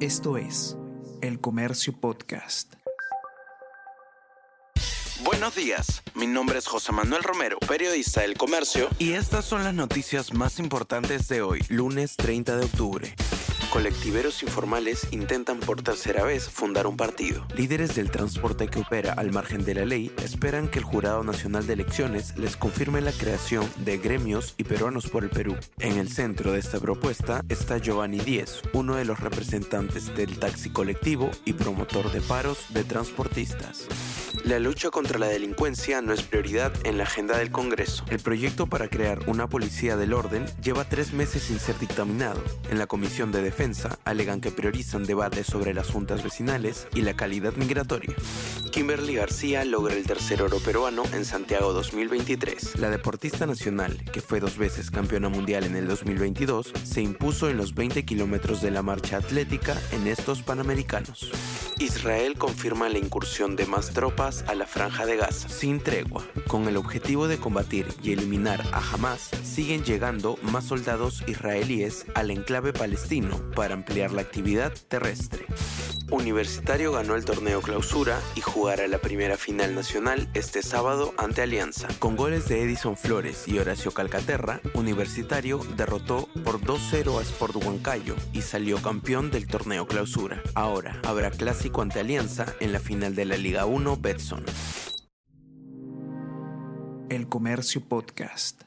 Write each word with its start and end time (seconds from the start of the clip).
Esto 0.00 0.36
es 0.36 0.76
El 1.22 1.40
Comercio 1.40 1.98
Podcast. 1.98 2.74
Buenos 5.24 5.54
días, 5.54 6.02
mi 6.14 6.26
nombre 6.26 6.58
es 6.58 6.66
José 6.66 6.92
Manuel 6.92 7.22
Romero, 7.22 7.58
periodista 7.66 8.20
del 8.20 8.36
Comercio, 8.36 8.90
y 8.98 9.12
estas 9.12 9.46
son 9.46 9.64
las 9.64 9.72
noticias 9.72 10.34
más 10.34 10.58
importantes 10.58 11.28
de 11.28 11.40
hoy, 11.40 11.62
lunes 11.70 12.14
30 12.16 12.58
de 12.58 12.64
octubre 12.66 13.14
colectiveros 13.68 14.42
informales 14.42 15.06
intentan 15.10 15.60
por 15.60 15.82
tercera 15.82 16.24
vez 16.24 16.48
fundar 16.48 16.86
un 16.86 16.96
partido. 16.96 17.46
Líderes 17.56 17.94
del 17.94 18.10
transporte 18.10 18.68
que 18.68 18.80
opera 18.80 19.12
al 19.12 19.32
margen 19.32 19.64
de 19.64 19.74
la 19.74 19.84
ley 19.84 20.12
esperan 20.22 20.68
que 20.68 20.78
el 20.78 20.84
Jurado 20.84 21.22
Nacional 21.22 21.66
de 21.66 21.74
Elecciones 21.74 22.36
les 22.36 22.56
confirme 22.56 23.00
la 23.00 23.12
creación 23.12 23.68
de 23.78 23.98
gremios 23.98 24.54
y 24.56 24.64
peruanos 24.64 25.08
por 25.08 25.24
el 25.24 25.30
Perú. 25.30 25.56
En 25.78 25.98
el 25.98 26.08
centro 26.08 26.52
de 26.52 26.58
esta 26.58 26.80
propuesta 26.80 27.42
está 27.48 27.78
Giovanni 27.78 28.18
Díez, 28.18 28.62
uno 28.72 28.96
de 28.96 29.04
los 29.04 29.20
representantes 29.20 30.14
del 30.14 30.38
taxi 30.38 30.70
colectivo 30.70 31.30
y 31.44 31.52
promotor 31.52 32.10
de 32.12 32.20
paros 32.20 32.66
de 32.70 32.84
transportistas. 32.84 33.86
La 34.44 34.58
lucha 34.58 34.90
contra 34.90 35.18
la 35.18 35.26
delincuencia 35.26 36.00
no 36.02 36.12
es 36.12 36.22
prioridad 36.22 36.72
en 36.84 36.98
la 36.98 37.04
agenda 37.04 37.38
del 37.38 37.50
Congreso. 37.50 38.04
El 38.08 38.20
proyecto 38.20 38.66
para 38.66 38.88
crear 38.88 39.18
una 39.26 39.48
policía 39.48 39.96
del 39.96 40.12
orden 40.12 40.46
lleva 40.62 40.84
tres 40.84 41.12
meses 41.12 41.42
sin 41.42 41.58
ser 41.58 41.78
dictaminado. 41.78 42.42
En 42.70 42.78
la 42.78 42.86
Comisión 42.86 43.32
de 43.32 43.42
Defensa 43.42 43.98
alegan 44.04 44.40
que 44.40 44.50
priorizan 44.50 45.04
debates 45.04 45.46
sobre 45.46 45.74
las 45.74 45.88
juntas 45.88 46.22
vecinales 46.22 46.86
y 46.94 47.02
la 47.02 47.14
calidad 47.14 47.54
migratoria. 47.54 48.14
Kimberly 48.76 49.14
García 49.14 49.64
logra 49.64 49.94
el 49.94 50.04
tercer 50.04 50.42
oro 50.42 50.58
peruano 50.58 51.02
en 51.14 51.24
Santiago 51.24 51.72
2023. 51.72 52.78
La 52.78 52.90
deportista 52.90 53.46
nacional, 53.46 54.04
que 54.12 54.20
fue 54.20 54.38
dos 54.38 54.58
veces 54.58 54.90
campeona 54.90 55.30
mundial 55.30 55.64
en 55.64 55.76
el 55.76 55.88
2022, 55.88 56.74
se 56.84 57.00
impuso 57.00 57.48
en 57.48 57.56
los 57.56 57.74
20 57.74 58.04
kilómetros 58.04 58.60
de 58.60 58.70
la 58.70 58.82
marcha 58.82 59.16
atlética 59.16 59.80
en 59.92 60.06
estos 60.06 60.42
Panamericanos. 60.42 61.32
Israel 61.78 62.36
confirma 62.36 62.90
la 62.90 62.98
incursión 62.98 63.56
de 63.56 63.64
más 63.64 63.94
tropas 63.94 64.44
a 64.46 64.54
la 64.54 64.66
franja 64.66 65.06
de 65.06 65.16
Gaza. 65.16 65.48
Sin 65.48 65.80
tregua, 65.80 66.26
con 66.46 66.68
el 66.68 66.76
objetivo 66.76 67.28
de 67.28 67.38
combatir 67.38 67.86
y 68.02 68.12
eliminar 68.12 68.62
a 68.72 68.82
Hamas, 68.92 69.30
siguen 69.42 69.84
llegando 69.84 70.38
más 70.42 70.66
soldados 70.66 71.24
israelíes 71.26 72.04
al 72.14 72.30
enclave 72.30 72.74
palestino 72.74 73.40
para 73.54 73.72
ampliar 73.72 74.12
la 74.12 74.20
actividad 74.20 74.74
terrestre. 74.88 75.46
Universitario 76.10 76.92
ganó 76.92 77.16
el 77.16 77.24
torneo 77.24 77.60
clausura 77.60 78.20
y 78.36 78.40
jugará 78.40 78.86
la 78.86 78.98
primera 78.98 79.36
final 79.36 79.74
nacional 79.74 80.28
este 80.34 80.62
sábado 80.62 81.12
ante 81.18 81.42
Alianza. 81.42 81.88
Con 81.98 82.14
goles 82.16 82.48
de 82.48 82.62
Edison 82.62 82.96
Flores 82.96 83.48
y 83.48 83.58
Horacio 83.58 83.90
Calcaterra, 83.92 84.60
Universitario 84.74 85.60
derrotó 85.76 86.28
por 86.44 86.60
2-0 86.60 87.18
a 87.18 87.22
Sport 87.22 87.56
Huancayo 87.56 88.14
y 88.32 88.42
salió 88.42 88.80
campeón 88.80 89.30
del 89.30 89.48
torneo 89.48 89.86
clausura. 89.86 90.42
Ahora 90.54 91.00
habrá 91.04 91.30
clásico 91.30 91.82
ante 91.82 92.00
Alianza 92.00 92.46
en 92.60 92.72
la 92.72 92.78
final 92.78 93.14
de 93.16 93.24
la 93.24 93.36
Liga 93.36 93.66
1 93.66 93.96
Betson. 93.96 94.44
El 97.08 97.28
Comercio 97.28 97.80
Podcast. 97.80 98.62